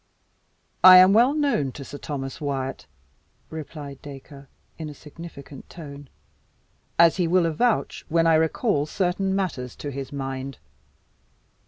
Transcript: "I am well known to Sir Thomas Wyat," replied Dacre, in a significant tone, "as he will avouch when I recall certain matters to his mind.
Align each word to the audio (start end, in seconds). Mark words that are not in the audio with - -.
"I 0.83 0.97
am 0.97 1.13
well 1.13 1.35
known 1.35 1.71
to 1.73 1.85
Sir 1.85 1.99
Thomas 1.99 2.41
Wyat," 2.41 2.87
replied 3.51 4.01
Dacre, 4.01 4.47
in 4.79 4.89
a 4.89 4.95
significant 4.95 5.69
tone, 5.69 6.09
"as 6.97 7.17
he 7.17 7.27
will 7.27 7.45
avouch 7.45 8.03
when 8.09 8.25
I 8.25 8.33
recall 8.33 8.87
certain 8.87 9.35
matters 9.35 9.75
to 9.75 9.91
his 9.91 10.11
mind. 10.11 10.57